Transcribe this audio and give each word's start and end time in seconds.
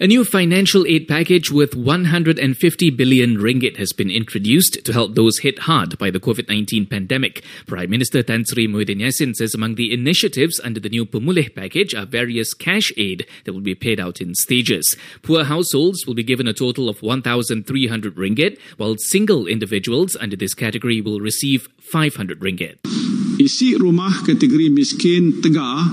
A 0.00 0.06
new 0.06 0.24
financial 0.24 0.86
aid 0.86 1.08
package 1.08 1.50
worth 1.50 1.74
150 1.74 2.90
billion 2.90 3.36
ringgit 3.36 3.78
has 3.78 3.92
been 3.92 4.10
introduced 4.10 4.84
to 4.84 4.92
help 4.92 5.16
those 5.16 5.40
hit 5.40 5.58
hard 5.58 5.98
by 5.98 6.08
the 6.08 6.20
COVID 6.20 6.48
19 6.48 6.86
pandemic. 6.86 7.42
Prime 7.66 7.90
Minister 7.90 8.22
Tan 8.22 8.44
Sri 8.44 8.68
Muhyiddin 8.68 9.00
Yassin 9.00 9.34
says 9.34 9.56
among 9.56 9.74
the 9.74 9.92
initiatives 9.92 10.60
under 10.62 10.78
the 10.78 10.88
new 10.88 11.04
Pemulih 11.04 11.52
package 11.52 11.96
are 11.96 12.06
various 12.06 12.54
cash 12.54 12.92
aid 12.96 13.26
that 13.44 13.52
will 13.52 13.60
be 13.60 13.74
paid 13.74 13.98
out 13.98 14.20
in 14.20 14.36
stages. 14.36 14.96
Poor 15.22 15.42
households 15.42 16.06
will 16.06 16.14
be 16.14 16.22
given 16.22 16.46
a 16.46 16.54
total 16.54 16.88
of 16.88 17.02
1,300 17.02 18.14
ringgit, 18.14 18.56
while 18.76 18.94
single 18.98 19.48
individuals 19.48 20.16
under 20.20 20.36
this 20.36 20.54
category 20.54 21.00
will 21.00 21.18
receive 21.18 21.68
500 21.80 22.38
ringgit. 22.38 23.17
Isi 23.38 23.78
rumah 23.78 24.26
kategori 24.26 24.66
miskin 24.74 25.38
tegar 25.38 25.86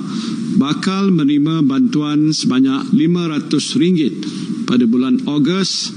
bakal 0.57 1.13
menerima 1.13 1.61
bantuan 1.61 2.33
sebanyak 2.33 2.89
RM500 2.89 4.65
pada 4.65 4.89
bulan 4.89 5.21
Ogos, 5.29 5.93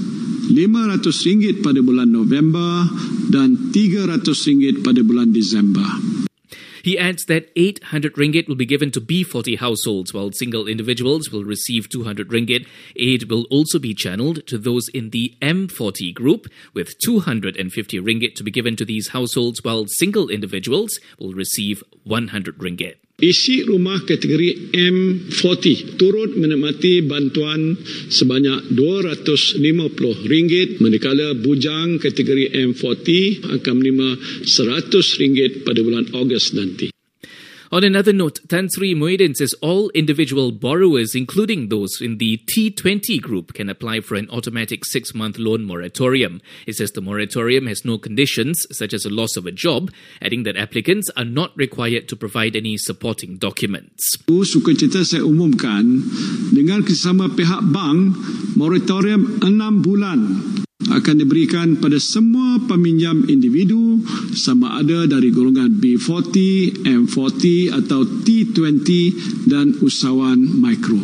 RM500 0.53 1.65
pada 1.65 1.81
bulan 1.81 2.13
November 2.13 2.85
dan 3.33 3.73
RM300 3.73 4.85
pada 4.85 5.01
bulan 5.01 5.33
Disember. 5.33 6.18
He 6.83 6.97
adds 6.97 7.25
that 7.25 7.49
800 7.55 8.15
ringgit 8.15 8.47
will 8.47 8.55
be 8.55 8.65
given 8.65 8.91
to 8.91 9.01
B40 9.01 9.57
households, 9.57 10.13
while 10.13 10.31
single 10.31 10.67
individuals 10.67 11.29
will 11.31 11.43
receive 11.43 11.89
200 11.89 12.29
ringgit. 12.29 12.67
Aid 12.95 13.29
will 13.29 13.45
also 13.49 13.79
be 13.79 13.93
channeled 13.93 14.45
to 14.47 14.57
those 14.57 14.87
in 14.89 15.09
the 15.09 15.35
M40 15.41 16.13
group, 16.13 16.47
with 16.73 16.97
250 17.03 17.99
ringgit 17.99 18.35
to 18.35 18.43
be 18.43 18.51
given 18.51 18.75
to 18.75 18.85
these 18.85 19.09
households, 19.09 19.63
while 19.63 19.85
single 19.87 20.29
individuals 20.29 20.99
will 21.17 21.33
receive 21.33 21.83
100 22.03 22.57
ringgit. 22.59 22.95
Isi 23.19 23.67
rumah 23.67 23.99
kategori 24.07 24.71
M40 24.71 25.99
turut 25.99 26.39
menikmati 26.39 27.03
bantuan 27.03 27.75
sebanyak 28.07 28.71
RM250 28.71 30.79
manakala 30.79 31.35
bujang 31.35 31.99
kategori 31.99 32.55
M40 32.71 33.07
akan 33.59 33.73
menerima 33.75 34.09
RM100 34.47 35.67
pada 35.67 35.83
bulan 35.83 36.07
Ogos 36.15 36.55
nanti. 36.55 36.98
On 37.71 37.83
another 37.83 38.11
note, 38.11 38.39
Tan 38.49 38.67
Sri 38.67 38.95
Muhyiddin 38.95 39.35
says 39.35 39.53
all 39.61 39.91
individual 39.91 40.51
borrowers, 40.51 41.13
including 41.13 41.69
those 41.69 42.01
in 42.01 42.17
the 42.17 42.41
T20 42.49 43.21
group, 43.21 43.53
can 43.53 43.69
apply 43.69 44.01
for 44.01 44.15
an 44.15 44.27
automatic 44.31 44.83
six 44.85 45.13
month 45.13 45.37
loan 45.37 45.65
moratorium. 45.65 46.41
He 46.65 46.73
says 46.73 46.89
the 46.91 47.01
moratorium 47.01 47.67
has 47.67 47.85
no 47.85 47.99
conditions, 47.99 48.65
such 48.71 48.91
as 48.91 49.05
a 49.05 49.13
loss 49.13 49.37
of 49.37 49.45
a 49.45 49.51
job, 49.51 49.91
adding 50.19 50.43
that 50.49 50.57
applicants 50.57 51.11
are 51.15 51.25
not 51.25 51.55
required 51.55 52.09
to 52.09 52.15
provide 52.15 52.55
any 52.55 52.75
supporting 52.75 53.37
documents. 53.37 54.17
Suka 54.49 54.73
cita 54.73 55.05
saya 55.05 55.21
umumkan 55.21 56.09
dengan 56.49 56.81
kerjasama 56.81 57.29
pihak 57.37 57.69
bank 57.69 58.17
moratorium 58.57 59.45
enam 59.45 59.85
bulan 59.85 60.65
akan 60.99 61.15
diberikan 61.23 61.79
pada 61.79 61.97
semua 61.97 62.59
peminjam 62.67 63.23
individu 63.31 64.03
sama 64.35 64.77
ada 64.83 65.07
dari 65.07 65.31
golongan 65.31 65.79
B40, 65.79 66.35
M40 66.83 67.43
atau 67.73 68.03
T20 68.03 68.89
dan 69.47 69.79
usahawan 69.79 70.37
mikro. 70.37 70.99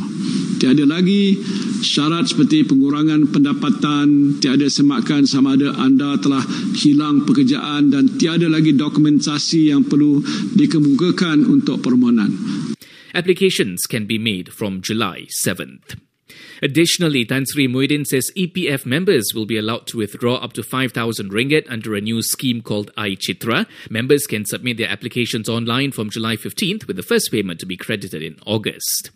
Tiada 0.55 0.87
lagi 0.87 1.35
syarat 1.83 2.31
seperti 2.31 2.63
pengurangan 2.63 3.27
pendapatan, 3.31 4.39
tiada 4.39 4.67
semakan 4.71 5.27
sama 5.27 5.59
ada 5.59 5.75
anda 5.79 6.15
telah 6.19 6.43
hilang 6.75 7.27
pekerjaan 7.27 7.91
dan 7.91 8.15
tiada 8.15 8.47
lagi 8.47 8.71
dokumentasi 8.75 9.71
yang 9.71 9.83
perlu 9.83 10.23
dikemukakan 10.55 11.47
untuk 11.47 11.83
permohonan. 11.83 12.31
Applications 13.15 13.87
can 13.87 14.03
be 14.03 14.19
made 14.19 14.51
from 14.51 14.83
July 14.83 15.27
7th. 15.31 16.14
Additionally, 16.61 17.25
Tan 17.25 17.45
Sri 17.45 17.67
Muhyiddin 17.67 18.05
says 18.05 18.31
EPF 18.35 18.85
members 18.85 19.33
will 19.33 19.45
be 19.45 19.57
allowed 19.57 19.85
to 19.87 19.97
withdraw 19.97 20.35
up 20.35 20.53
to 20.53 20.63
5,000 20.63 21.31
ringgit 21.31 21.69
under 21.69 21.95
a 21.95 22.01
new 22.01 22.21
scheme 22.21 22.61
called 22.61 22.91
iCitra. 22.95 23.67
Members 23.89 24.25
can 24.25 24.45
submit 24.45 24.77
their 24.77 24.89
applications 24.89 25.49
online 25.49 25.91
from 25.91 26.09
July 26.09 26.35
15th 26.35 26.87
with 26.87 26.95
the 26.95 27.03
first 27.03 27.31
payment 27.31 27.59
to 27.59 27.65
be 27.65 27.77
credited 27.77 28.23
in 28.23 28.37
August. 28.45 29.11